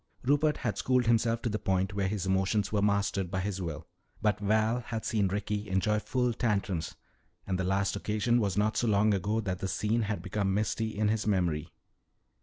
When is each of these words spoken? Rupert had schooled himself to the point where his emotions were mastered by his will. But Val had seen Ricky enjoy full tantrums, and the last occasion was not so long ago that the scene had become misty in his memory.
Rupert 0.23 0.57
had 0.57 0.79
schooled 0.79 1.05
himself 1.05 1.43
to 1.43 1.49
the 1.49 1.59
point 1.59 1.93
where 1.93 2.07
his 2.07 2.25
emotions 2.25 2.71
were 2.71 2.81
mastered 2.81 3.29
by 3.29 3.39
his 3.41 3.61
will. 3.61 3.85
But 4.19 4.39
Val 4.39 4.79
had 4.79 5.05
seen 5.05 5.27
Ricky 5.27 5.69
enjoy 5.69 5.99
full 5.99 6.33
tantrums, 6.33 6.95
and 7.45 7.59
the 7.59 7.63
last 7.63 7.95
occasion 7.95 8.39
was 8.41 8.57
not 8.57 8.75
so 8.75 8.87
long 8.87 9.13
ago 9.13 9.41
that 9.41 9.59
the 9.59 9.67
scene 9.67 10.01
had 10.01 10.23
become 10.23 10.55
misty 10.55 10.97
in 10.97 11.09
his 11.09 11.27
memory. 11.27 11.69